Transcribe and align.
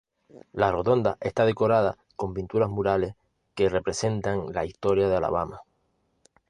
La 0.51 0.71
rotonda 0.71 1.19
está 1.21 1.45
decorada 1.45 1.95
con 2.15 2.33
pinturas 2.33 2.71
murales 2.71 3.13
que 3.53 3.69
representan 3.69 4.47
la 4.51 4.65
historia 4.65 5.07
de 5.07 5.17
Alabama. 5.17 5.61